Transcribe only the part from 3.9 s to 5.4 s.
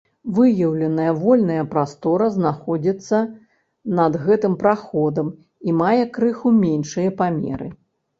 над гэтым праходам